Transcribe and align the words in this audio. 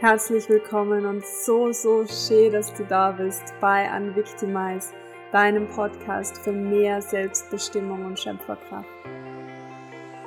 Herzlich 0.00 0.48
willkommen 0.48 1.06
und 1.06 1.26
so, 1.26 1.72
so 1.72 2.06
schön, 2.06 2.52
dass 2.52 2.72
du 2.72 2.84
da 2.84 3.10
bist 3.10 3.42
bei 3.60 3.90
Unvictimize, 3.96 4.92
deinem 5.32 5.66
Podcast 5.66 6.38
für 6.38 6.52
mehr 6.52 7.02
Selbstbestimmung 7.02 8.04
und 8.04 8.16
Schöpferkraft. 8.16 8.88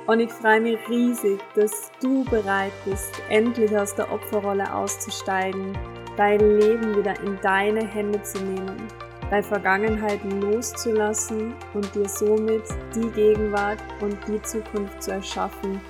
Und 0.06 0.20
ich 0.20 0.30
freue 0.30 0.60
mich 0.60 0.78
riesig, 0.90 1.40
dass 1.54 1.90
du 2.02 2.22
bereit 2.24 2.74
bist, 2.84 3.14
endlich 3.30 3.74
aus 3.74 3.94
der 3.94 4.12
Opferrolle 4.12 4.74
auszusteigen, 4.74 5.72
dein 6.18 6.40
Leben 6.60 6.94
wieder 6.94 7.18
in 7.22 7.38
deine 7.40 7.86
Hände 7.86 8.22
zu 8.22 8.42
nehmen, 8.42 8.76
deine 9.30 9.42
Vergangenheit 9.42 10.20
loszulassen 10.42 11.54
und 11.72 11.94
dir 11.94 12.10
somit 12.10 12.64
die 12.94 13.08
Gegenwart 13.12 13.82
und 14.02 14.18
die 14.28 14.42
Zukunft 14.42 15.02
zu 15.02 15.12
erschaffen, 15.12 15.80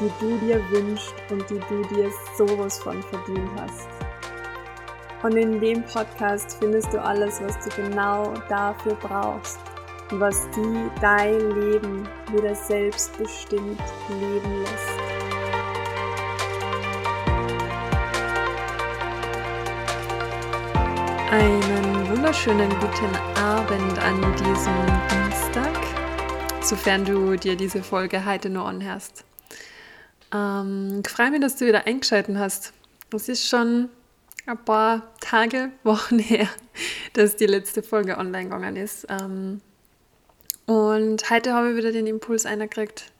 die 0.00 0.10
du 0.20 0.38
dir 0.38 0.60
wünschst 0.70 1.14
und 1.30 1.48
die 1.50 1.60
du 1.68 1.82
dir 1.94 2.10
sowas 2.36 2.78
von 2.78 3.02
verdient 3.02 3.50
hast. 3.60 3.88
Und 5.22 5.36
in 5.36 5.60
dem 5.60 5.84
Podcast 5.84 6.56
findest 6.58 6.92
du 6.92 7.00
alles, 7.00 7.40
was 7.40 7.56
du 7.60 7.82
genau 7.82 8.34
dafür 8.48 8.94
brauchst 8.96 9.60
und 10.10 10.20
was 10.20 10.48
die 10.50 10.90
dein 11.00 11.38
Leben 11.52 12.08
wieder 12.32 12.54
selbstbestimmt 12.54 13.80
leben 14.08 14.62
lässt. 14.62 15.22
Einen 21.30 22.10
wunderschönen 22.10 22.68
guten 22.80 23.16
Abend 23.42 23.98
an 24.00 24.20
diesem 24.36 24.84
Dienstag, 25.08 25.80
sofern 26.60 27.04
du 27.04 27.36
dir 27.36 27.56
diese 27.56 27.82
Folge 27.82 28.26
heute 28.26 28.50
nur 28.50 28.66
anhörst. 28.66 29.24
Ähm, 30.32 31.02
ich 31.04 31.10
freue 31.12 31.30
mich, 31.30 31.40
dass 31.40 31.56
du 31.56 31.66
wieder 31.66 31.86
eingeschaltet 31.86 32.36
hast. 32.36 32.72
Es 33.14 33.28
ist 33.28 33.46
schon 33.46 33.88
ein 34.46 34.64
paar 34.64 35.12
Tage, 35.20 35.70
Wochen 35.82 36.18
her, 36.18 36.48
dass 37.12 37.36
die 37.36 37.46
letzte 37.46 37.82
Folge 37.82 38.18
online 38.18 38.44
gegangen 38.44 38.76
ist. 38.76 39.06
Ähm, 39.08 39.60
und 40.66 41.28
heute 41.30 41.52
habe 41.52 41.70
ich 41.70 41.76
wieder 41.76 41.92
den 41.92 42.06
Impuls 42.06 42.46
einerkriegt, 42.46 43.12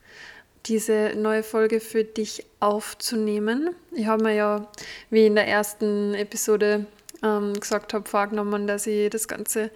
diese 0.65 1.13
neue 1.15 1.43
Folge 1.43 1.81
für 1.81 2.05
dich 2.05 2.45
aufzunehmen. 2.61 3.71
Ich 3.91 4.07
habe 4.07 4.23
mir 4.23 4.33
ja, 4.33 4.71
wie 5.09 5.25
in 5.25 5.35
der 5.35 5.47
ersten 5.47 6.13
Episode 6.13 6.85
ähm, 7.21 7.53
gesagt 7.59 7.93
habe, 7.93 8.07
vorgenommen, 8.07 8.65
dass 8.65 8.87
ich 8.87 9.09
das 9.09 9.27
Ganze 9.27 9.71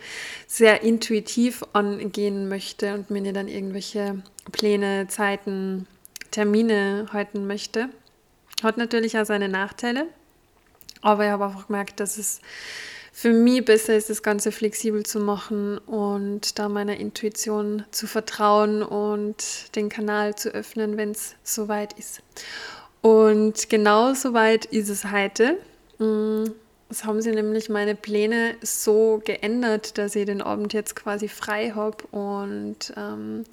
sehr 0.48 0.84
intuitiv 0.84 1.64
angehen 1.74 2.48
möchte 2.48 2.94
und 2.94 3.10
mir 3.10 3.22
nicht 3.22 3.36
dann 3.36 3.50
irgendwelche 3.50 4.24
Pläne, 4.54 5.08
Zeiten, 5.10 5.88
Termine 6.32 7.08
halten 7.14 7.48
möchte. 7.48 7.90
Hat 8.64 8.78
natürlich 8.78 9.18
auch 9.18 9.26
seine 9.26 9.50
Nachteile, 9.50 10.08
aber 11.02 11.26
ich 11.26 11.32
habe 11.32 11.46
einfach 11.46 11.68
gemerkt, 11.68 12.00
dass 12.00 12.18
es 12.18 12.42
für 13.12 13.34
mich 13.34 13.66
besser 13.66 13.96
ist, 13.96 14.12
das 14.12 14.22
Ganze 14.22 14.52
flexibel 14.52 15.04
zu 15.04 15.20
machen 15.20 15.80
und 15.80 16.60
da 16.60 16.70
meiner 16.70 16.98
Intuition 16.98 17.84
zu 17.90 18.06
vertrauen 18.06 18.84
und 18.84 19.76
den 19.76 19.90
Kanal 19.90 20.36
zu 20.36 20.50
öffnen, 20.50 20.98
wenn 20.98 21.12
es 21.12 21.36
soweit 21.44 21.94
ist. 21.94 22.22
Und 23.02 23.70
genau 23.70 24.14
soweit 24.14 24.66
ist 24.66 24.90
es 24.90 25.12
heute. 25.12 25.58
Es 26.90 27.04
haben 27.04 27.22
sie 27.22 27.32
nämlich 27.32 27.68
meine 27.68 27.96
Pläne 27.96 28.56
so 28.62 29.22
geändert, 29.26 29.98
dass 29.98 30.16
ich 30.16 30.26
den 30.26 30.42
Abend 30.42 30.72
jetzt 30.74 30.96
quasi 30.96 31.28
frei 31.28 31.72
habe 31.72 31.98
und 32.12 32.94
ähm, 32.96 33.44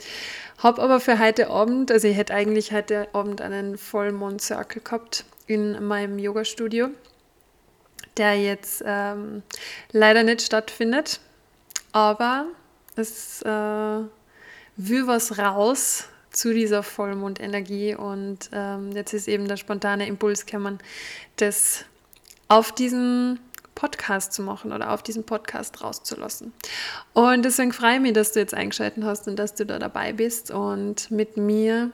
habe 0.59 0.81
aber 0.81 1.01
für 1.01 1.19
heute 1.19 1.51
Abend, 1.51 1.91
also 1.91 2.07
ich 2.07 2.17
hätte 2.17 2.33
eigentlich 2.33 2.73
heute 2.73 3.09
Abend 3.13 3.41
einen 3.41 3.77
Vollmond-Circle 3.77 4.83
gehabt 4.83 5.25
in 5.49 5.85
meinem 5.85 6.21
Yoga-Studio, 6.21 6.91
der 8.17 8.41
jetzt 8.41 8.85
ähm, 8.87 9.43
leider 9.91 10.23
nicht 10.23 10.43
stattfindet, 10.43 11.19
aber 11.91 12.47
es 12.95 13.43
äh, 13.43 13.49
will 13.49 15.07
was 15.09 15.39
raus 15.39 16.05
zu 16.31 16.53
dieser 16.53 16.85
Vollmondenergie 16.85 17.97
und 17.97 18.49
ähm, 18.53 18.93
jetzt 18.93 19.13
ist 19.13 19.27
eben 19.27 19.49
der 19.49 19.57
spontane 19.57 20.07
Impuls 20.07 20.47
gekommen, 20.47 20.79
das 21.37 21.85
auf 22.49 22.73
diesen 22.73 23.41
Podcast 23.75 24.33
zu 24.33 24.43
machen 24.43 24.73
oder 24.73 24.93
auf 24.93 25.03
diesen 25.03 25.25
Podcast 25.25 25.83
rauszulassen. 25.83 26.53
Und 27.13 27.45
deswegen 27.45 27.73
freue 27.73 27.97
ich 27.97 28.01
mich, 28.01 28.13
dass 28.13 28.33
du 28.33 28.41
jetzt 28.41 28.55
eingeschaltet 28.55 29.05
hast 29.05 29.27
und 29.29 29.37
dass 29.37 29.55
du 29.55 29.67
da 29.67 29.79
dabei 29.79 30.13
bist 30.13 30.51
und 30.51 31.11
mit 31.11 31.37
mir, 31.37 31.91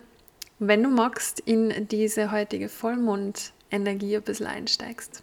wenn 0.59 0.83
du 0.83 0.91
magst, 0.91 1.41
in 1.41 1.89
diese 1.89 2.31
heutige 2.31 2.69
Vollmondenergie 2.69 4.17
ein 4.17 4.23
bisschen 4.23 4.47
einsteigst. 4.47 5.23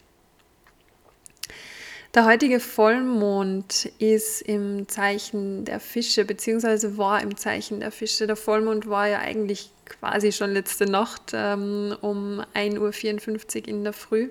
Der 2.18 2.26
heutige 2.26 2.60
Vollmond 2.60 3.92
ist 4.00 4.42
im 4.42 4.88
Zeichen 4.88 5.66
der 5.66 5.80
Fische, 5.80 6.26
beziehungsweise 6.26 6.98
war 6.98 7.22
im 7.22 7.38
Zeichen 7.38 7.80
der 7.80 7.92
Fische. 7.92 8.26
Der 8.26 8.36
Vollmond 8.36 8.90
war 8.90 9.08
ja 9.08 9.20
eigentlich 9.20 9.72
quasi 9.86 10.32
schon 10.32 10.52
letzte 10.52 10.86
Nacht 10.86 11.34
ähm, 11.34 11.96
um 12.02 12.42
1.54 12.56 13.62
Uhr 13.62 13.68
in 13.68 13.84
der 13.84 13.94
Früh. 13.94 14.30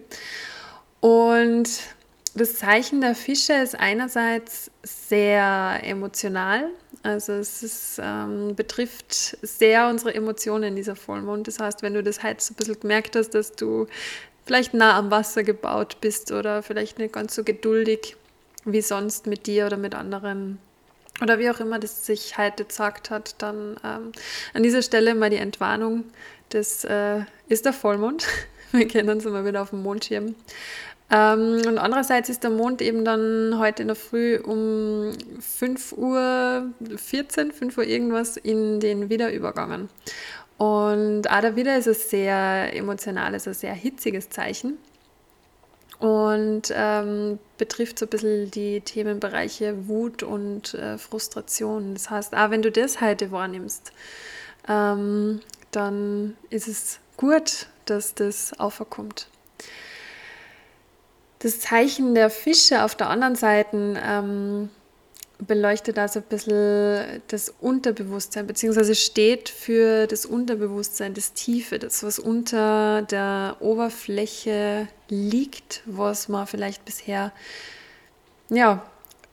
Und 1.07 1.69
das 2.35 2.57
Zeichen 2.57 3.01
der 3.01 3.15
Fische 3.15 3.53
ist 3.53 3.79
einerseits 3.79 4.73
sehr 4.83 5.79
emotional, 5.85 6.69
also 7.05 7.35
es 7.35 7.63
ist, 7.63 8.01
ähm, 8.03 8.57
betrifft 8.57 9.39
sehr 9.41 9.87
unsere 9.87 10.13
Emotionen 10.17 10.65
in 10.65 10.75
dieser 10.75 10.97
Vollmond. 10.97 11.47
Das 11.47 11.61
heißt, 11.61 11.85
wenn 11.85 11.95
du 11.95 12.03
das 12.03 12.25
heute 12.25 12.43
so 12.43 12.55
ein 12.55 12.57
bisschen 12.57 12.81
gemerkt 12.81 13.15
hast, 13.15 13.37
dass 13.37 13.53
du 13.53 13.87
vielleicht 14.47 14.75
nah 14.75 14.99
am 14.99 15.13
Wasser 15.13 15.45
gebaut 15.45 15.99
bist 16.01 16.33
oder 16.33 16.65
vielleicht 16.65 16.99
nicht 16.99 17.13
ganz 17.13 17.37
so 17.37 17.45
geduldig 17.45 18.17
wie 18.65 18.83
sonst 18.83 19.29
mit 19.29 19.47
dir 19.47 19.67
oder 19.67 19.77
mit 19.77 19.95
anderen 19.95 20.59
oder 21.23 21.39
wie 21.39 21.49
auch 21.51 21.61
immer 21.61 21.79
das 21.79 22.05
sich 22.05 22.37
heute 22.37 22.65
gesagt 22.65 23.11
hat, 23.11 23.41
dann 23.41 23.77
ähm, 23.85 24.11
an 24.55 24.63
dieser 24.65 24.83
Stelle 24.83 25.15
mal 25.15 25.31
die 25.31 25.37
Entwarnung. 25.37 26.03
Das 26.49 26.83
äh, 26.83 27.21
ist 27.47 27.65
der 27.65 27.73
Vollmond. 27.73 28.27
Wir 28.73 28.89
kennen 28.89 29.09
uns 29.09 29.25
immer 29.25 29.45
wieder 29.45 29.63
auf 29.63 29.71
dem 29.71 29.85
Mondschirm. 29.85 30.35
Ähm, 31.11 31.63
und 31.67 31.79
andererseits 31.79 32.29
ist 32.29 32.43
der 32.43 32.51
Mond 32.51 32.83
eben 32.83 33.05
dann 33.05 33.59
heute 33.59 33.83
in 33.83 33.89
der 33.89 33.97
Früh 33.97 34.39
um 34.39 35.13
5 35.39 35.93
Uhr 35.93 36.71
14, 36.97 37.53
5 37.53 37.79
Uhr 37.79 37.85
irgendwas 37.85 38.37
in 38.37 38.81
den 38.81 39.09
Widder 39.09 39.33
übergangen. 39.33 39.89
Und 40.59 41.31
auch 41.31 41.41
der 41.41 41.55
Widder 41.55 41.77
ist 41.77 41.87
ein 41.87 41.95
sehr 41.95 42.75
emotionales, 42.75 43.47
ein 43.47 43.55
sehr 43.55 43.75
hitziges 43.75 44.31
Zeichen 44.31 44.79
und 45.99 46.73
ähm, 46.75 47.39
betrifft 47.57 47.99
so 47.99 48.07
ein 48.07 48.09
bisschen 48.09 48.51
die 48.51 48.81
Themenbereiche 48.81 49.89
Wut 49.89 50.23
und 50.23 50.75
äh, 50.75 50.99
Frustration. 50.99 51.95
Das 51.95 52.11
heißt, 52.11 52.35
auch 52.35 52.51
wenn 52.51 52.63
du 52.63 52.71
das 52.71 53.01
heute 53.01 53.31
wahrnimmst, 53.31 53.93
ähm, 54.69 55.41
dann 55.71 56.37
ist 56.51 56.69
es 56.69 57.01
gut, 57.17 57.69
dass 57.85 58.15
das 58.15 58.59
auferkommt. 58.59 59.29
Das 61.39 61.61
Zeichen 61.61 62.15
der 62.15 62.31
Fische 62.31 62.83
auf 62.83 62.95
der 62.95 63.11
anderen 63.11 63.37
Seite 63.37 64.01
ähm, 64.03 64.71
beleuchtet 65.39 65.99
also 65.99 66.21
ein 66.21 66.27
bisschen 66.29 67.23
das 67.29 67.53
Unterbewusstsein, 67.61 68.47
beziehungsweise 68.47 68.95
steht 68.95 69.49
für 69.49 70.07
das 70.07 70.25
Unterbewusstsein, 70.25 71.13
das 71.15 71.35
Tiefe, 71.35 71.79
das, 71.79 72.03
was 72.03 72.19
unter 72.19 73.03
der 73.03 73.57
Oberfläche 73.61 74.89
liegt, 75.09 75.83
was 75.85 76.29
man 76.29 76.47
vielleicht 76.47 76.85
bisher 76.85 77.33
ja, 78.49 78.83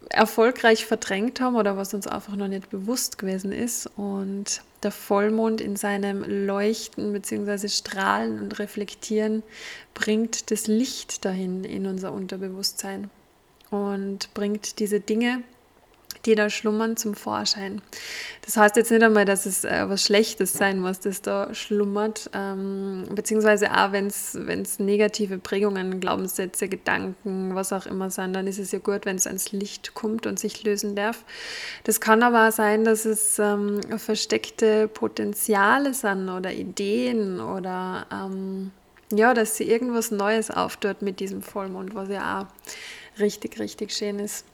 erfolgreich 0.10 0.86
verdrängt 0.86 1.40
haben 1.40 1.56
oder 1.56 1.78
was 1.78 1.94
uns 1.94 2.08
einfach 2.08 2.36
noch 2.36 2.48
nicht 2.48 2.70
bewusst 2.70 3.18
gewesen 3.18 3.52
ist. 3.52 3.90
Und 3.96 4.62
der 4.84 4.92
Vollmond 4.92 5.62
in 5.62 5.76
seinem 5.76 6.24
Leuchten 6.24 7.14
bzw. 7.14 7.68
Strahlen 7.68 8.40
und 8.40 8.60
Reflektieren 8.60 9.44
bringt 9.94 10.52
das 10.52 10.68
Licht 10.68 11.26
dahin 11.26 11.64
in 11.64 11.86
unser 11.86 12.14
Unterbewusstsein 12.14 13.10
und 13.70 14.34
bringt 14.34 14.80
diese 14.80 15.00
Dinge, 15.00 15.44
die 16.26 16.36
da 16.36 16.50
schlummern, 16.50 16.96
zum 16.96 17.16
Vorschein. 17.16 17.82
Das 18.46 18.58
heißt 18.58 18.76
jetzt 18.76 18.92
nicht 18.92 19.04
einmal, 19.04 19.26
dass 19.26 19.46
es 19.46 19.64
äh, 19.64 19.86
was 19.88 20.04
Schlechtes 20.04 20.54
sein 20.54 20.80
muss, 20.80 21.00
das 21.00 21.22
da 21.22 21.54
schlummert, 21.54 22.30
ähm, 22.34 23.04
beziehungsweise 23.14 23.72
auch 23.72 23.92
wenn 23.92 24.08
es 24.08 24.80
negative 24.80 25.38
Prägungen, 25.38 26.00
Glaubenssätze, 26.00 26.70
Gedanken, 26.70 27.56
was 27.56 27.74
auch 27.74 27.86
immer 27.86 28.10
sind, 28.10 28.34
dann 28.34 28.48
ist 28.48 28.60
es 28.60 28.72
ja 28.72 28.80
gut, 28.80 29.06
wenn 29.06 29.18
es 29.18 29.28
ans 29.28 29.52
Licht 29.52 29.94
kommt 29.94 30.26
und 30.26 30.40
sich 30.40 30.64
lösen 30.64 30.96
darf. 30.96 31.24
Das 31.84 32.00
kann 32.00 32.24
aber 32.24 32.48
auch 32.48 32.52
sein, 32.52 32.86
dass 32.86 33.06
es 33.06 33.40
ähm, 33.40 33.82
versteckte 33.98 34.88
Potenziale 34.88 35.94
sind 35.94 36.30
oder 36.30 36.52
Ideen 36.52 37.40
oder 37.40 38.06
ähm, 38.12 38.72
ja, 39.12 39.34
dass 39.34 39.58
sie 39.58 39.66
irgendwas 39.66 40.12
Neues 40.12 40.50
auftut 40.50 41.02
mit 41.02 41.20
diesem 41.20 41.42
Vollmond, 41.42 41.96
was 41.96 42.10
ja 42.10 42.42
auch 42.42 43.20
richtig, 43.20 43.60
richtig 43.60 43.92
schön 43.92 44.20
ist. 44.20 44.46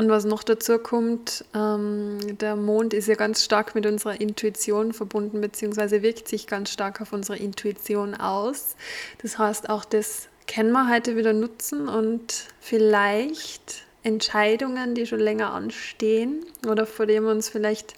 Und 0.00 0.08
was 0.08 0.24
noch 0.24 0.42
dazu 0.42 0.78
kommt, 0.78 1.44
ähm, 1.54 2.38
der 2.38 2.56
Mond 2.56 2.94
ist 2.94 3.06
ja 3.06 3.16
ganz 3.16 3.44
stark 3.44 3.74
mit 3.74 3.84
unserer 3.84 4.18
Intuition 4.18 4.94
verbunden, 4.94 5.42
beziehungsweise 5.42 6.00
wirkt 6.00 6.26
sich 6.26 6.46
ganz 6.46 6.70
stark 6.70 7.02
auf 7.02 7.12
unsere 7.12 7.36
Intuition 7.36 8.14
aus. 8.14 8.76
Das 9.20 9.36
heißt, 9.36 9.68
auch 9.68 9.84
das 9.84 10.28
können 10.46 10.72
wir 10.72 10.88
heute 10.90 11.16
wieder 11.16 11.34
nutzen 11.34 11.86
und 11.86 12.46
vielleicht 12.60 13.82
Entscheidungen, 14.02 14.94
die 14.94 15.04
schon 15.04 15.20
länger 15.20 15.52
anstehen 15.52 16.46
oder 16.66 16.86
vor 16.86 17.04
denen 17.04 17.26
wir 17.26 17.32
uns 17.32 17.50
vielleicht 17.50 17.92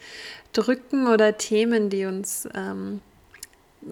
drücken 0.54 1.06
oder 1.06 1.38
Themen, 1.38 1.88
die 1.88 2.06
uns 2.06 2.48
ähm, 2.52 3.00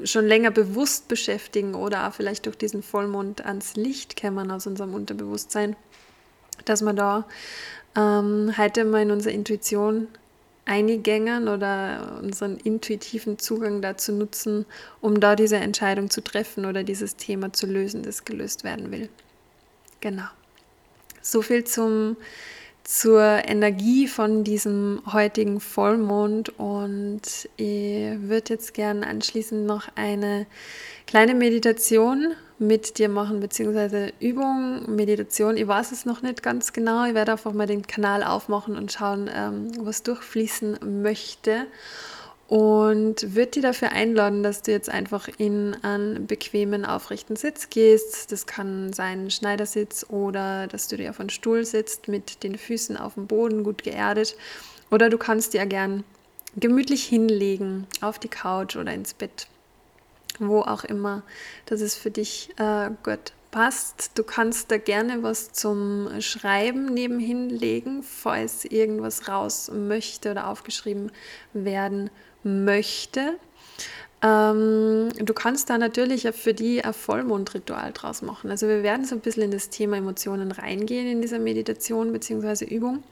schon 0.03 0.27
länger 0.27 0.51
bewusst 0.51 1.07
beschäftigen 1.07 1.77
oder 1.77 2.09
auch 2.09 2.13
vielleicht 2.13 2.47
durch 2.47 2.59
diesen 2.59 2.83
Vollmond 2.83 3.47
ans 3.47 3.77
Licht 3.77 4.17
kämmern 4.17 4.51
aus 4.51 4.67
unserem 4.67 4.95
Unterbewusstsein, 4.95 5.77
dass 6.65 6.83
wir 6.83 6.93
da 6.93 7.27
ähm, 7.97 8.53
heute 8.57 8.85
mal 8.85 9.03
in 9.03 9.11
unsere 9.11 9.35
Intuition 9.35 10.09
eingängen 10.65 11.49
oder 11.49 12.19
unseren 12.23 12.57
intuitiven 12.59 13.39
Zugang 13.39 13.83
dazu 13.83 14.13
nutzen, 14.13 14.67
um 15.01 15.19
da 15.21 15.35
diese 15.35 15.57
Entscheidung 15.57 16.11
zu 16.11 16.23
treffen 16.23 16.65
oder 16.65 16.85
dieses 16.85 17.17
Thema 17.17 17.53
zu 17.53 17.67
lösen, 17.67 18.03
das 18.03 18.25
gelöst 18.25 18.63
werden 18.63 18.93
will. 18.93 19.09
Genau. 20.01 20.29
So 21.23 21.43
viel 21.43 21.65
zum 21.65 22.17
zur 22.83 23.23
Energie 23.45 24.09
von 24.09 24.43
diesem 24.43 25.03
heutigen 25.13 25.61
Vollmond 25.61 26.49
und 26.59 27.21
ich 27.57 28.21
würde 28.23 28.55
jetzt 28.55 28.75
gerne 28.75 29.07
anschließend 29.07 29.65
noch 29.67 29.89
eine 29.95 30.47
kleine 31.07 31.35
Meditation 31.35 32.35
mit 32.61 32.99
dir 32.99 33.09
machen, 33.09 33.41
beziehungsweise 33.41 34.13
Übung, 34.21 34.95
Meditation. 34.95 35.57
Ich 35.57 35.67
weiß 35.67 35.93
es 35.93 36.05
noch 36.05 36.23
nicht 36.23 36.43
ganz 36.43 36.73
genau. 36.73 37.07
Ich 37.07 37.15
werde 37.15 37.33
einfach 37.33 37.53
mal 37.53 37.67
den 37.67 37.87
Kanal 37.87 38.23
aufmachen 38.23 38.77
und 38.77 38.93
schauen, 38.93 39.29
ähm, 39.35 39.73
was 39.81 40.03
durchfließen 40.03 41.03
möchte 41.03 41.67
und 42.51 43.35
würde 43.37 43.53
dir 43.53 43.63
dafür 43.63 43.93
einladen, 43.93 44.43
dass 44.43 44.63
du 44.63 44.73
jetzt 44.73 44.91
einfach 44.91 45.29
in 45.39 45.77
einen 45.83 46.27
bequemen, 46.27 46.85
aufrechten 46.85 47.37
Sitz 47.37 47.71
gehst. 47.71 48.33
Das 48.33 48.45
kann 48.45 48.93
sein 48.93 49.31
Schneidersitz 49.31 50.05
oder 50.09 50.67
dass 50.67 50.89
du 50.89 50.97
dir 50.97 51.11
auf 51.11 51.21
einen 51.21 51.31
Stuhl 51.31 51.65
sitzt 51.65 52.09
mit 52.09 52.43
den 52.43 52.59
Füßen 52.59 52.97
auf 52.97 53.15
dem 53.15 53.29
Boden, 53.29 53.63
gut 53.63 53.85
geerdet. 53.85 54.37
Oder 54.91 55.11
du 55.11 55.17
kannst 55.17 55.55
dir 55.55 55.65
gern 55.65 56.03
gemütlich 56.57 57.05
hinlegen 57.05 57.87
auf 58.01 58.19
die 58.19 58.29
Couch 58.29 58.75
oder 58.75 58.93
ins 58.93 59.15
Bett, 59.15 59.47
wo 60.41 60.63
auch 60.63 60.85
immer, 60.85 61.23
dass 61.67 61.81
es 61.81 61.95
für 61.95 62.11
dich 62.11 62.51
äh, 62.59 62.91
gut 63.03 63.33
passt. 63.51 64.13
Du 64.17 64.25
kannst 64.25 64.71
da 64.71 64.79
gerne 64.79 65.23
was 65.23 65.53
zum 65.53 66.09
Schreiben 66.21 66.87
nebenhin 66.87 67.51
legen, 67.51 68.03
falls 68.03 68.65
irgendwas 68.65 69.29
raus 69.29 69.71
möchte 69.73 70.31
oder 70.31 70.49
aufgeschrieben 70.49 71.13
werden 71.53 72.11
möchte. 72.43 73.35
Ähm, 74.23 75.09
du 75.19 75.33
kannst 75.35 75.71
da 75.71 75.79
natürlich 75.79 76.29
für 76.33 76.53
die 76.53 76.85
ein 76.85 76.93
Vollmondritual 76.93 77.93
draus 77.93 78.23
machen. 78.23 78.51
Also 78.51 78.69
wir 78.69 78.83
werden 78.83 79.07
so 79.07 79.15
ein 79.15 79.21
bisschen 79.21 79.45
in 79.45 79.51
das 79.51 79.71
Thema 79.71 79.97
Emotionen 79.97 80.53
reingehen 80.53 81.07
in 81.07 81.23
dieser 81.23 81.39
Meditation 81.39 82.13
bzw. 82.13 82.67
Übung. 82.67 83.03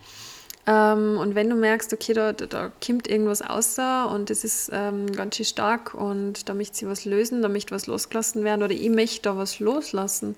Ähm, 0.68 1.16
und 1.18 1.34
wenn 1.34 1.48
du 1.48 1.56
merkst, 1.56 1.94
okay, 1.94 2.12
da, 2.12 2.34
da, 2.34 2.44
da 2.44 2.70
kommt 2.84 3.08
irgendwas 3.08 3.40
außer 3.40 4.10
und 4.10 4.28
das 4.28 4.44
ist 4.44 4.70
ähm, 4.70 5.10
ganz 5.12 5.36
schön 5.36 5.46
stark 5.46 5.94
und 5.94 6.46
da 6.46 6.52
möchte 6.52 6.76
sie 6.76 6.86
was 6.86 7.06
lösen, 7.06 7.40
da 7.40 7.48
möchte 7.48 7.74
was 7.74 7.86
losgelassen 7.86 8.44
werden 8.44 8.62
oder 8.62 8.74
ich 8.74 8.90
möchte 8.90 9.22
da 9.22 9.38
was 9.38 9.60
loslassen, 9.60 10.36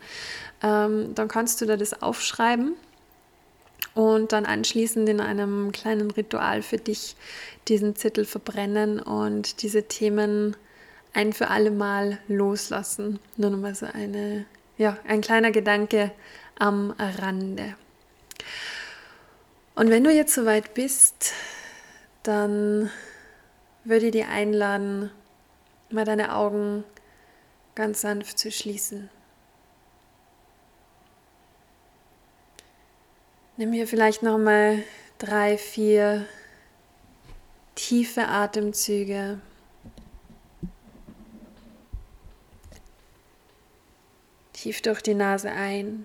ähm, 0.62 1.16
dann 1.16 1.26
kannst 1.26 1.60
du 1.60 1.66
da 1.66 1.76
das 1.76 2.00
aufschreiben 2.00 2.76
und 3.94 4.30
dann 4.30 4.46
anschließend 4.46 5.08
in 5.08 5.20
einem 5.20 5.72
kleinen 5.72 6.12
Ritual 6.12 6.62
für 6.62 6.78
dich 6.78 7.16
diesen 7.66 7.96
Zettel 7.96 8.24
verbrennen 8.24 9.00
und 9.00 9.62
diese 9.62 9.82
Themen 9.82 10.56
ein 11.12 11.32
für 11.32 11.48
alle 11.48 11.72
Mal 11.72 12.18
loslassen. 12.28 13.18
Nur 13.36 13.50
nochmal 13.50 13.74
so 13.74 13.86
eine, 13.92 14.44
ja, 14.78 14.96
ein 15.08 15.22
kleiner 15.22 15.50
Gedanke 15.50 16.12
am 16.56 16.94
Rande. 17.18 17.74
Und 19.80 19.88
wenn 19.88 20.04
du 20.04 20.12
jetzt 20.12 20.34
soweit 20.34 20.74
bist, 20.74 21.32
dann 22.22 22.90
würde 23.82 24.06
ich 24.08 24.12
dir 24.12 24.28
einladen, 24.28 25.10
mal 25.88 26.04
deine 26.04 26.36
Augen 26.36 26.84
ganz 27.74 28.02
sanft 28.02 28.38
zu 28.38 28.52
schließen. 28.52 29.08
Nimm 33.56 33.72
hier 33.72 33.88
vielleicht 33.88 34.22
noch 34.22 34.36
mal 34.36 34.82
drei, 35.16 35.56
vier 35.56 36.26
tiefe 37.74 38.28
Atemzüge. 38.28 39.40
Tief 44.52 44.82
durch 44.82 45.00
die 45.00 45.14
Nase 45.14 45.50
ein 45.50 46.04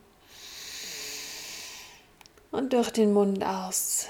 und 2.56 2.74
durch 2.74 2.90
den 2.90 3.13
Mund 3.13 3.44
aus. 3.44 4.07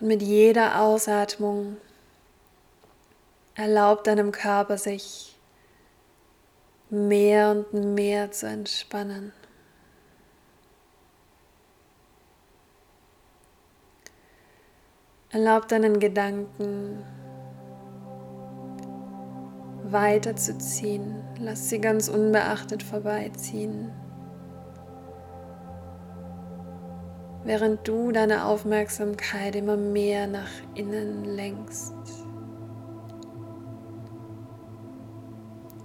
Und 0.00 0.08
mit 0.08 0.22
jeder 0.22 0.80
Ausatmung 0.80 1.76
erlaubt 3.54 4.06
deinem 4.06 4.32
Körper 4.32 4.78
sich 4.78 5.36
mehr 6.90 7.50
und 7.50 7.94
mehr 7.94 8.32
zu 8.32 8.46
entspannen. 8.46 9.32
Erlaub 15.30 15.68
deinen 15.68 16.00
Gedanken 16.00 17.04
weiterzuziehen. 19.92 21.22
Lass 21.38 21.68
sie 21.68 21.80
ganz 21.80 22.08
unbeachtet 22.08 22.82
vorbeiziehen. 22.82 23.90
Während 27.44 27.86
du 27.86 28.12
deine 28.12 28.44
Aufmerksamkeit 28.44 29.56
immer 29.56 29.76
mehr 29.76 30.26
nach 30.26 30.50
innen 30.74 31.24
lenkst. 31.24 31.94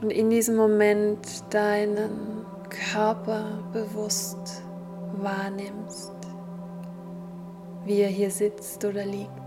und 0.01 0.11
in 0.11 0.29
diesem 0.29 0.55
Moment 0.55 1.43
deinen 1.53 2.45
Körper 2.91 3.63
bewusst 3.73 4.63
wahrnimmst, 5.13 6.13
wie 7.85 8.01
er 8.01 8.09
hier 8.09 8.31
sitzt 8.31 8.83
oder 8.85 9.05
liegt. 9.05 9.46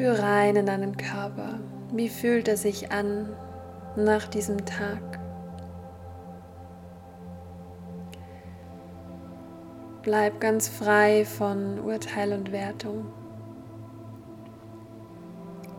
Spür 0.00 0.18
rein 0.18 0.56
in 0.56 0.64
deinen 0.64 0.96
Körper. 0.96 1.60
Wie 1.92 2.08
fühlt 2.08 2.48
er 2.48 2.56
sich 2.56 2.90
an 2.90 3.36
nach 3.96 4.28
diesem 4.28 4.64
Tag? 4.64 5.20
Bleib 10.00 10.40
ganz 10.40 10.68
frei 10.68 11.26
von 11.26 11.80
Urteil 11.80 12.32
und 12.32 12.50
Wertung. 12.50 13.12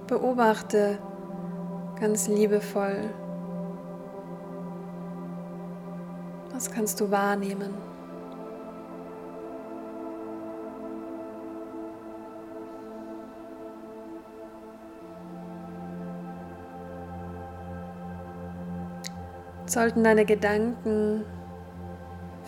Beobachte 0.05 0.99
ganz 1.99 2.27
liebevoll. 2.27 3.09
Was 6.53 6.69
kannst 6.69 7.01
du 7.01 7.09
wahrnehmen? 7.09 7.90
Sollten 19.71 20.03
deine 20.03 20.25
Gedanken 20.25 21.23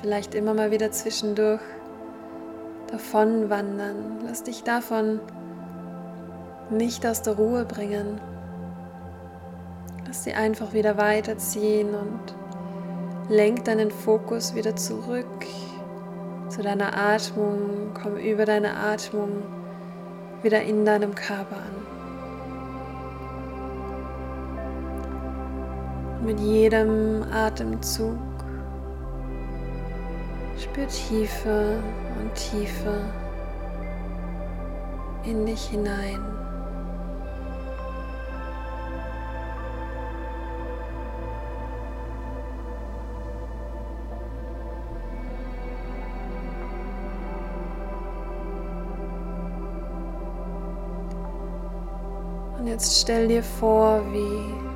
vielleicht 0.02 0.36
immer 0.36 0.54
mal 0.54 0.72
wieder 0.72 0.92
zwischendurch 0.92 1.62
davon 2.92 3.50
wandern, 3.50 4.20
lass 4.26 4.44
dich 4.44 4.64
davon 4.64 5.22
nicht 6.70 7.08
aus 7.08 7.22
der 7.22 7.38
Ruhe 7.38 7.64
bringen. 7.64 8.20
Lass 10.06 10.26
sie 10.26 10.34
einfach 10.34 10.74
wieder 10.74 10.98
weiterziehen 10.98 11.96
und 11.96 12.36
lenk 13.30 13.64
deinen 13.64 13.90
Fokus 13.90 14.54
wieder 14.54 14.76
zurück 14.76 15.46
zu 16.50 16.62
deiner 16.62 16.98
Atmung. 16.98 17.92
Komm 17.94 18.18
über 18.18 18.44
deine 18.44 18.76
Atmung 18.76 19.44
wieder 20.42 20.62
in 20.62 20.84
deinem 20.84 21.16
Körper 21.16 21.56
an. 21.56 21.93
mit 26.24 26.40
jedem 26.40 27.24
Atemzug 27.34 28.18
spür 30.58 30.88
tiefer 30.88 31.80
und 32.20 32.34
tiefer 32.36 33.02
in 35.26 35.46
dich 35.46 35.66
hinein. 35.66 36.20
Und 52.58 52.68
jetzt 52.68 53.02
stell 53.02 53.28
dir 53.28 53.44
vor, 53.44 54.02
wie 54.14 54.73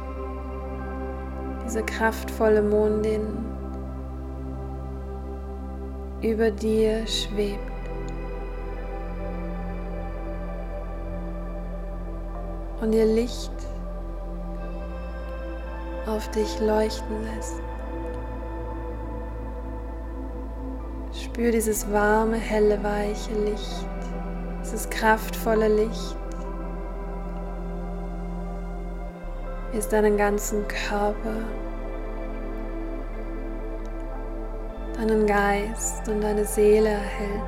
diese 1.68 1.84
kraftvolle 1.84 2.62
Mondin 2.62 3.28
über 6.22 6.50
dir 6.50 7.06
schwebt. 7.06 7.60
Und 12.80 12.94
ihr 12.94 13.06
Licht 13.06 13.52
auf 16.06 16.30
dich 16.32 16.60
leuchten 16.62 17.24
lässt. 17.36 17.60
Spür 21.12 21.52
dieses 21.52 21.92
warme, 21.92 22.38
helle, 22.38 22.82
weiche 22.82 23.34
Licht, 23.44 23.86
dieses 24.64 24.90
kraftvolle 24.90 25.68
Licht, 25.68 26.16
wie 29.72 29.78
es 29.78 29.88
deinen 29.90 30.18
ganzen 30.18 30.68
Körper, 30.68 31.36
deinen 34.96 35.26
Geist 35.26 36.08
und 36.08 36.22
deine 36.22 36.46
Seele 36.46 36.90
erhält. 36.90 37.42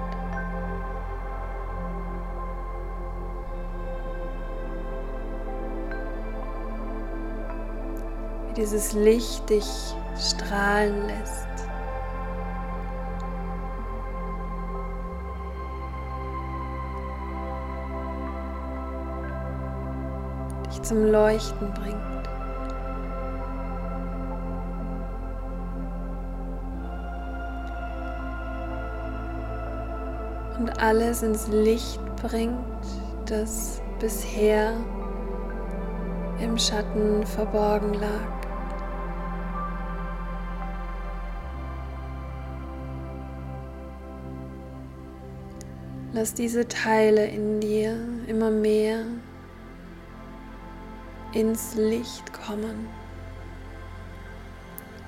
Wie 8.48 8.54
dieses 8.54 8.94
Licht 8.94 9.50
dich 9.50 9.96
strahlen 10.18 11.08
lässt. 11.08 11.49
Zum 20.90 21.06
Leuchten 21.06 21.72
bringt. 21.74 21.96
Und 30.58 30.82
alles 30.82 31.22
ins 31.22 31.48
Licht 31.48 32.02
bringt, 32.16 32.58
das 33.28 33.84
bisher 34.00 34.74
im 36.42 36.58
Schatten 36.58 37.24
verborgen 37.24 37.94
lag. 37.94 38.40
Lass 46.14 46.34
diese 46.34 46.68
Teile 46.68 47.28
in 47.28 47.60
dir 47.60 47.96
immer 48.26 48.50
mehr 48.50 49.04
ins 51.34 51.76
Licht 51.76 52.32
kommen 52.34 52.90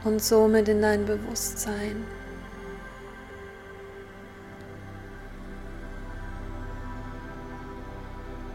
und 0.03 0.21
somit 0.21 0.67
in 0.67 0.81
dein 0.81 1.05
Bewusstsein. 1.05 2.05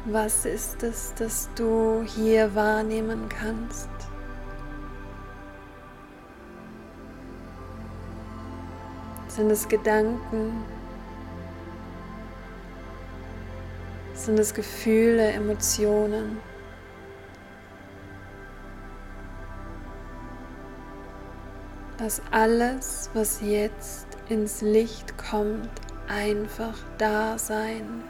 Was 0.06 0.46
ist 0.46 0.84
es, 0.84 1.12
das 1.18 1.48
du 1.56 2.04
hier 2.06 2.54
wahrnehmen 2.54 3.28
kannst? 3.28 3.88
Sind 9.26 9.50
es 9.50 9.66
Gedanken? 9.68 10.64
Sind 14.14 14.38
es 14.38 14.54
Gefühle, 14.54 15.32
Emotionen? 15.32 16.38
Dass 22.06 22.22
alles, 22.30 23.10
was 23.14 23.40
jetzt 23.40 24.06
ins 24.28 24.62
Licht 24.62 25.18
kommt, 25.18 25.68
einfach 26.06 26.78
da 26.98 27.36
sein. 27.36 28.04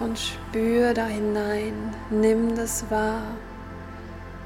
Und 0.00 0.18
spür 0.18 0.94
da 0.94 1.04
hinein, 1.04 1.94
nimm 2.08 2.56
das 2.56 2.90
wahr. 2.90 3.36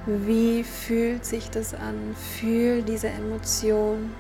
Wie 0.05 0.65
fühlt 0.65 1.25
sich 1.25 1.49
das 1.51 1.75
an? 1.75 2.17
Fühl 2.41 2.83
diese 2.83 3.07
Emotion. 3.07 4.13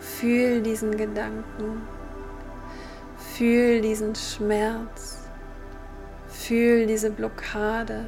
Fühl 0.00 0.60
diesen 0.60 0.96
Gedanken. 0.96 1.82
Fühl 3.36 3.80
diesen 3.82 4.16
Schmerz. 4.16 5.28
Fühl 6.26 6.86
diese 6.86 7.12
Blockade. 7.12 8.04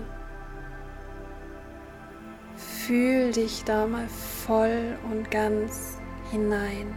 Fühl 2.56 3.30
dich 3.30 3.62
da 3.62 3.86
mal 3.86 4.08
voll 4.50 4.98
und 5.08 5.30
ganz 5.30 5.96
hinein. 6.32 6.92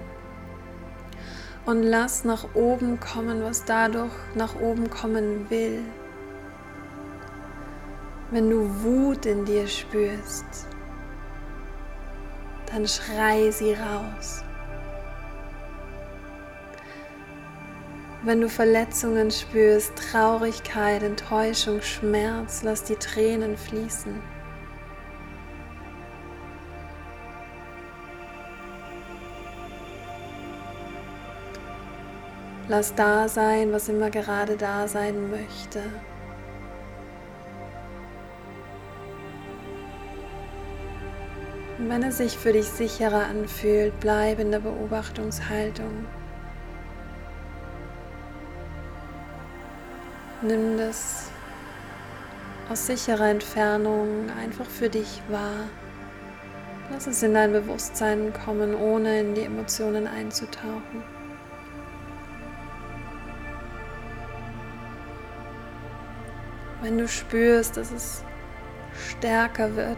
Und 1.68 1.84
lass 1.84 2.24
nach 2.24 2.56
oben 2.56 3.00
kommen, 3.00 3.44
was 3.44 3.64
dadurch 3.64 4.12
nach 4.34 4.56
oben 4.56 4.90
kommen 4.90 5.48
will. 5.52 5.84
Wenn 8.32 8.50
du 8.50 8.68
Wut 8.84 9.28
in 9.28 9.46
dir 9.46 9.68
spürst, 9.68 10.66
dann 12.72 12.88
schrei 12.88 13.52
sie 13.52 13.74
raus. 13.74 14.44
Wenn 18.24 18.42
du 18.42 18.50
Verletzungen 18.50 19.30
spürst, 19.30 19.96
Traurigkeit, 19.96 21.04
Enttäuschung, 21.04 21.84
Schmerz, 21.84 22.64
lass 22.64 22.84
die 22.84 22.96
Tränen 22.96 23.58
fließen. 23.58 24.33
Lass 32.70 32.96
da 32.96 33.28
sein, 33.28 33.74
was 33.74 33.90
immer 33.90 34.10
gerade 34.10 34.56
da 34.56 34.88
sein 34.88 35.30
möchte. 35.30 35.82
Und 41.78 41.90
wenn 41.90 42.04
es 42.04 42.18
sich 42.18 42.38
für 42.38 42.54
dich 42.54 42.68
sicherer 42.68 43.26
anfühlt, 43.26 44.00
bleib 44.00 44.40
in 44.40 44.52
der 44.52 44.60
Beobachtungshaltung. 44.60 46.06
Nimm 50.42 50.78
das 50.78 51.30
aus 52.70 52.88
sicherer 52.88 53.30
Entfernung 53.30 54.30
einfach 54.42 54.66
für 54.66 54.90
dich 54.90 55.22
wahr. 55.28 55.68
Lass 56.92 57.08
es 57.08 57.24
in 57.24 57.34
dein 57.34 57.52
Bewusstsein 57.52 58.32
kommen, 58.46 58.76
ohne 58.76 59.20
in 59.20 59.36
die 59.36 59.44
Emotionen 59.44 60.08
einzutauchen. 60.08 61.04
Wenn 66.84 66.98
du 66.98 67.08
spürst, 67.08 67.78
dass 67.78 67.92
es 67.92 68.24
stärker 69.10 69.76
wird, 69.76 69.98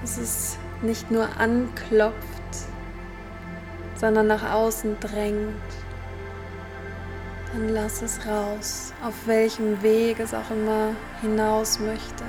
dass 0.00 0.18
es 0.18 0.58
nicht 0.82 1.10
nur 1.10 1.26
anklopft, 1.38 2.14
sondern 3.96 4.28
nach 4.28 4.52
außen 4.52 5.00
drängt, 5.00 5.54
dann 7.52 7.70
lass 7.70 8.02
es 8.02 8.20
raus, 8.26 8.92
auf 9.02 9.14
welchem 9.26 9.82
Weg 9.82 10.20
es 10.20 10.34
auch 10.34 10.50
immer 10.50 10.90
hinaus 11.22 11.80
möchte. 11.80 12.24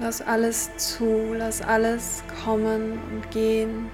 Lass 0.00 0.22
alles 0.22 0.70
zu, 0.76 1.34
lass 1.34 1.60
alles 1.60 2.22
kommen 2.44 3.00
und 3.10 3.30
gehen. 3.32 3.90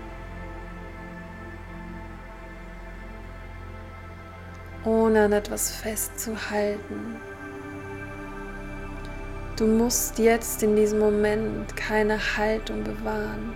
Ohne 4.84 5.24
an 5.24 5.32
etwas 5.32 5.70
festzuhalten. 5.70 7.16
Du 9.56 9.66
musst 9.66 10.18
jetzt 10.18 10.62
in 10.62 10.76
diesem 10.76 10.98
Moment 10.98 11.74
keine 11.74 12.18
Haltung 12.36 12.84
bewahren. 12.84 13.54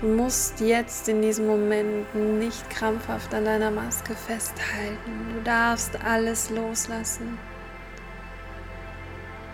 Du 0.00 0.06
musst 0.06 0.60
jetzt 0.60 1.08
in 1.08 1.20
diesem 1.20 1.46
Moment 1.46 2.14
nicht 2.14 2.70
krampfhaft 2.70 3.34
an 3.34 3.44
deiner 3.44 3.72
Maske 3.72 4.14
festhalten. 4.14 5.34
Du 5.34 5.42
darfst 5.42 6.02
alles 6.04 6.48
loslassen. 6.48 7.36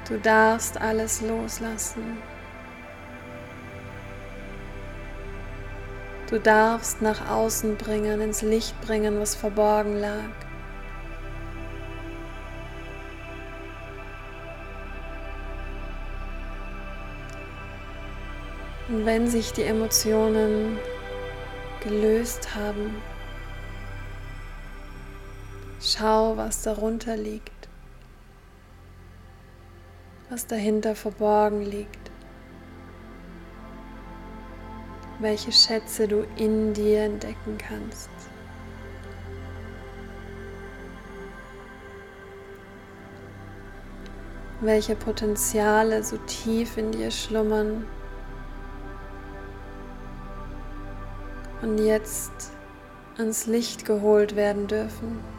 Du 0.08 0.18
darfst 0.18 0.78
alles 0.78 1.23
loslassen. 1.23 2.18
Du 6.28 6.38
darfst 6.38 7.00
nach 7.00 7.30
außen 7.30 7.76
bringen, 7.76 8.20
ins 8.20 8.42
Licht 8.42 8.78
bringen, 8.82 9.18
was 9.18 9.34
verborgen 9.34 9.99
lag. 9.99 10.30
Und 18.88 19.06
wenn 19.06 19.26
sich 19.28 19.52
die 19.52 19.62
Emotionen 19.62 20.78
gelöst 21.82 22.54
haben, 22.54 22.94
schau, 25.80 26.37
was 26.37 26.62
darunter 26.62 27.16
liegt, 27.16 27.68
was 30.35 30.49
dahinter 30.49 30.97
verborgen 30.97 31.62
liegt, 31.62 32.11
welche 35.21 35.53
Schätze 35.53 36.09
du 36.09 36.26
in 36.35 36.75
dir 36.75 37.05
entdecken 37.05 37.57
kannst. 37.57 38.11
welche 44.61 44.97
Potenziale 44.97 46.03
so 46.03 46.17
tief 46.26 46.79
in 46.79 46.91
dir 46.91 47.11
schlummern 47.11 47.87
und 51.61 51.76
jetzt 51.76 52.33
ans 53.19 53.47
Licht 53.47 53.85
geholt 53.85 54.37
werden 54.37 54.67
dürfen. 54.67 55.34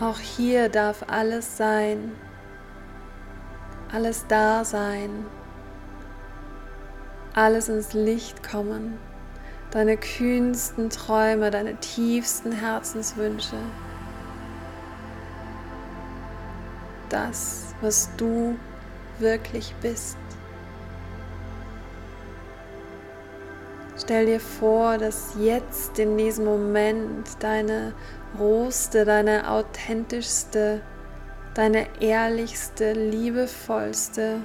Auch 0.00 0.18
hier 0.18 0.68
darf 0.68 1.04
alles 1.08 1.56
sein, 1.56 2.12
alles 3.92 4.26
da 4.28 4.64
sein, 4.64 5.26
alles 7.34 7.68
ins 7.68 7.92
Licht 7.92 8.48
kommen, 8.48 8.98
deine 9.70 9.96
kühnsten 9.96 10.90
Träume, 10.90 11.50
deine 11.50 11.76
tiefsten 11.76 12.52
Herzenswünsche. 12.52 13.56
das, 17.08 17.74
was 17.80 18.10
du 18.16 18.56
wirklich 19.18 19.74
bist. 19.80 20.16
Stell 24.08 24.24
dir 24.24 24.40
vor, 24.40 24.96
dass 24.96 25.34
jetzt 25.38 25.98
in 25.98 26.16
diesem 26.16 26.46
Moment 26.46 27.28
deine 27.40 27.92
rohste, 28.38 29.04
deine 29.04 29.50
authentischste, 29.50 30.80
deine 31.52 31.86
ehrlichste, 32.00 32.94
liebevollste 32.94 34.40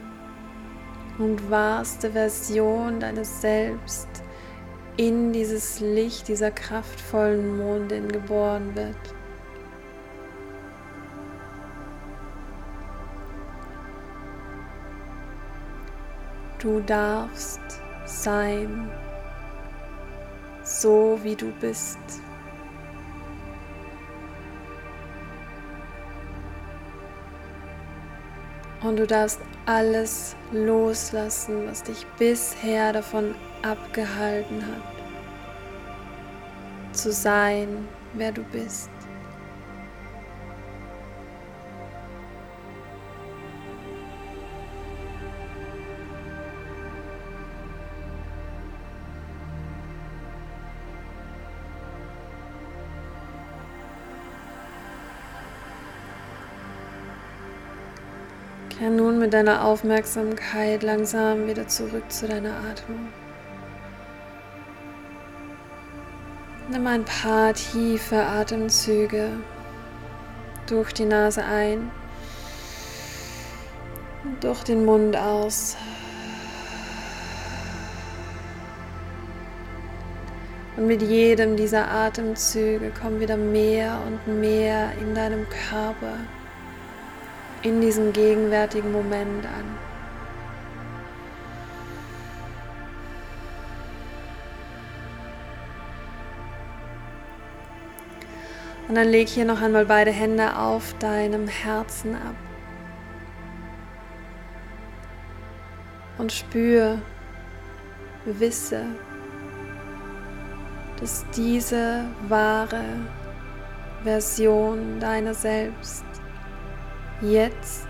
und 1.18 1.50
wahrste 1.50 2.12
Version 2.12 3.00
deines 3.00 3.40
Selbst 3.40 4.10
in 4.98 5.32
dieses 5.32 5.80
Licht 5.80 6.28
dieser 6.28 6.52
kraftvollen 6.52 7.58
Mondin 7.58 8.10
geboren 8.10 8.76
wird. 8.76 8.98
Du 16.60 16.82
darfst 16.82 17.62
sein, 18.06 18.92
so 20.64 21.20
wie 21.24 21.36
du 21.36 21.52
bist. 21.60 21.98
Und 28.82 28.98
du 28.98 29.08
darfst 29.08 29.40
alles 29.66 30.36
loslassen, 30.52 31.68
was 31.68 31.84
dich 31.84 32.06
bisher 32.18 32.92
davon 32.92 33.34
abgehalten 33.62 34.62
hat, 34.62 34.84
zu 36.94 37.14
sein, 37.14 37.88
wer 38.14 38.34
du 38.34 38.44
bist. 38.44 38.93
Nun 59.14 59.20
mit 59.20 59.34
deiner 59.34 59.64
Aufmerksamkeit 59.64 60.82
langsam 60.82 61.48
wieder 61.48 61.68
zurück 61.68 62.04
zu 62.10 62.28
deiner 62.28 62.56
Atmung. 62.72 63.10
Nimm 66.70 66.88
ein 66.88 67.06
paar 67.06 67.54
tiefe 67.54 68.24
Atemzüge 68.24 69.30
durch 70.68 70.94
die 70.94 71.06
Nase 71.06 71.44
ein 71.44 71.92
und 74.24 74.44
durch 74.44 74.64
den 74.64 74.86
Mund 74.86 75.16
aus. 75.16 75.76
Und 80.76 80.88
mit 80.88 81.04
jedem 81.04 81.56
dieser 81.56 81.88
Atemzüge 81.88 82.92
komm 83.00 83.20
wieder 83.20 83.38
mehr 83.38 84.00
und 84.08 84.42
mehr 84.42 84.92
in 85.00 85.14
deinem 85.14 85.46
Körper 85.70 86.16
in 87.64 87.80
diesem 87.82 88.12
gegenwärtigen 88.14 88.92
Moment 88.92 89.46
an. 89.46 89.78
Und 98.88 98.96
dann 98.96 99.08
leg 99.08 99.30
hier 99.30 99.46
noch 99.46 99.62
einmal 99.62 99.86
beide 99.86 100.12
Hände 100.12 100.58
auf 100.58 100.94
deinem 101.00 101.48
Herzen 101.48 102.16
ab. 102.16 102.36
Und 106.18 106.32
spür, 106.32 107.02
wisse, 108.26 108.86
dass 111.00 111.26
diese 111.36 112.06
wahre 112.28 112.84
Version 114.04 115.00
deiner 115.00 115.34
selbst 115.34 116.04
jetzt 117.22 117.88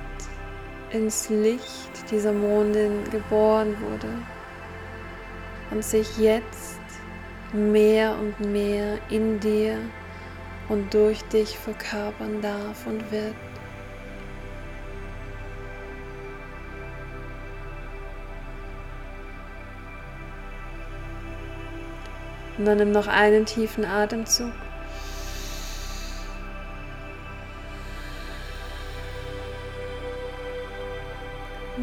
ins 0.91 1.29
Licht 1.29 2.11
dieser 2.11 2.31
Mondin 2.31 3.03
geboren 3.09 3.75
wurde 3.81 4.09
und 5.71 5.83
sich 5.83 6.17
jetzt 6.17 6.79
mehr 7.51 8.15
und 8.15 8.39
mehr 8.51 8.97
in 9.09 9.39
dir 9.39 9.77
und 10.69 10.93
durch 10.93 11.21
dich 11.25 11.57
verkörpern 11.57 12.41
darf 12.41 12.85
und 12.85 13.11
wird. 13.11 13.35
Und 22.57 22.65
dann 22.65 22.77
nimm 22.77 22.91
noch 22.91 23.07
einen 23.07 23.45
tiefen 23.45 23.83
Atemzug. 23.83 24.51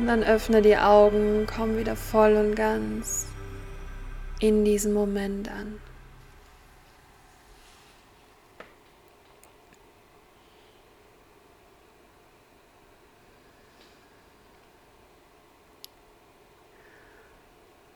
Und 0.00 0.06
dann 0.06 0.24
öffne 0.24 0.62
die 0.62 0.78
Augen, 0.78 1.46
komm 1.46 1.76
wieder 1.76 1.94
voll 1.94 2.34
und 2.36 2.54
ganz 2.54 3.26
in 4.40 4.64
diesem 4.64 4.94
Moment 4.94 5.50
an. 5.50 5.78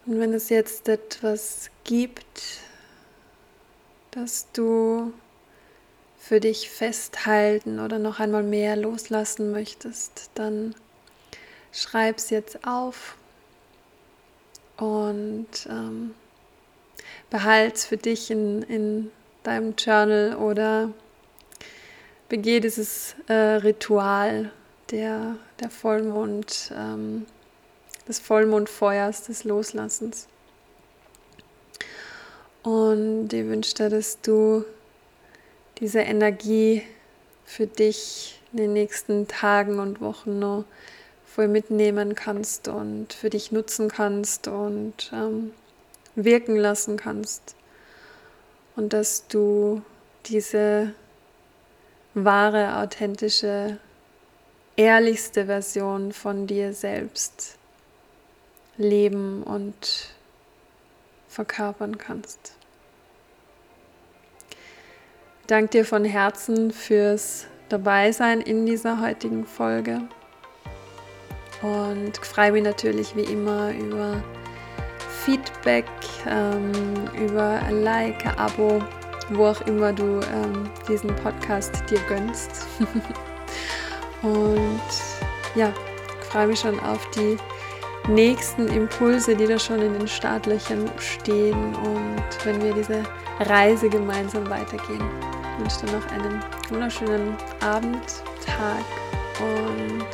Und 0.05 0.21
wenn 0.21 0.35
es 0.35 0.51
jetzt 0.51 0.87
etwas 0.91 1.71
gibt, 1.85 2.61
das 4.11 4.49
du 4.53 5.15
für 6.19 6.41
dich 6.41 6.69
festhalten 6.69 7.81
oder 7.81 7.99
noch 7.99 8.21
einmal 8.21 8.43
mehr 8.43 8.77
loslassen 8.77 9.53
möchtest, 9.53 10.29
dann 10.35 10.75
schreib 11.75 12.19
es 12.19 12.31
jetzt 12.31 12.67
auf 12.67 13.17
und 14.77 15.49
ähm, 15.69 16.15
behalte 17.31 17.75
es 17.75 17.85
für 17.85 17.97
dich 17.97 18.31
in, 18.31 18.63
in 18.63 19.11
deinem 19.43 19.75
Journal 19.77 20.37
oder 20.37 20.91
begehe 22.29 22.61
dieses 22.61 23.17
äh, 23.27 23.35
Ritual 23.35 24.51
der, 24.91 25.37
der 25.61 25.71
Vollmond, 25.71 26.73
ähm, 26.77 27.27
des 28.07 28.21
Vollmondfeuers, 28.21 29.25
des 29.25 29.45
Loslassens. 29.45 30.29
Und 32.63 33.33
ich 33.33 33.47
wünsche 33.47 33.75
dir, 33.75 33.91
dass 33.91 34.21
du 34.21 34.65
diese 35.79 36.01
Energie 36.01 36.83
für 37.45 37.67
dich 37.67 38.41
in 38.53 38.59
den 38.59 38.73
nächsten 38.73 39.29
Tagen 39.29 39.79
und 39.79 40.01
Wochen 40.01 40.39
noch 40.39 40.65
voll 41.35 41.49
mitnehmen 41.49 42.15
kannst 42.15 42.69
und 42.69 43.13
für 43.13 43.29
dich 43.29 43.51
nutzen 43.51 43.89
kannst 43.89 44.47
und 44.47 45.11
ähm, 45.13 45.51
wirken 46.15 46.55
lassen 46.55 46.97
kannst. 46.97 47.57
Und 48.77 48.93
dass 48.93 49.27
du 49.27 49.83
diese 50.27 50.95
wahre, 52.15 52.77
authentische, 52.77 53.79
ehrlichste 54.77 55.47
Version 55.47 56.13
von 56.13 56.47
dir 56.47 56.73
selbst 56.73 57.59
leben 58.77 59.43
und 59.43 60.15
verkörpern 61.27 61.99
kannst. 61.99 62.55
Ich 65.41 65.47
danke 65.49 65.71
dir 65.71 65.85
von 65.85 66.05
Herzen 66.05 66.71
fürs 66.71 67.47
Dabeisein 67.71 68.41
in 68.41 68.67
dieser 68.67 69.01
heutigen 69.01 69.45
Folge 69.47 70.03
und 71.65 72.19
freue 72.19 72.53
mich 72.53 72.63
natürlich 72.63 73.17
wie 73.17 73.23
immer 73.23 73.73
über 73.73 74.23
Feedback, 75.25 75.87
ähm, 76.29 76.73
über 77.19 77.61
ein 77.67 77.83
Like, 77.83 78.27
ein 78.27 78.39
Abo, 78.39 78.83
wo 79.31 79.47
auch 79.47 79.61
immer 79.63 79.91
du 79.91 80.21
ähm, 80.21 80.71
diesen 80.87 81.17
Podcast 81.17 81.73
dir 81.89 82.01
gönnst. 82.07 82.67
und 84.23 84.81
ja, 85.55 85.73
freue 86.31 86.49
mich 86.49 86.61
schon 86.61 86.79
auf 86.81 87.09
die 87.13 87.39
nächsten 88.09 88.69
Impulse, 88.69 89.35
die 89.35 89.47
da 89.47 89.59
schon 89.59 89.81
in 89.81 89.95
den 89.95 90.07
Startlöchern 90.07 90.91
stehen 90.99 91.75
und 91.77 92.45
wenn 92.45 92.63
wir 92.63 92.75
diese 92.75 93.03
Reise 93.41 93.89
gemeinsam 93.89 94.51
weitergehen. 94.51 95.03
Ich 95.55 95.61
wünsche 95.61 95.87
dir 95.87 95.93
noch 95.93 96.07
einen 96.13 96.45
wunderschönen 96.69 97.35
Abend, 97.61 98.05
Tag 98.45 98.85
und 99.41 100.05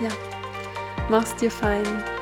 ja, 0.00 0.10
mach's 1.08 1.34
dir 1.36 1.50
fein. 1.50 2.15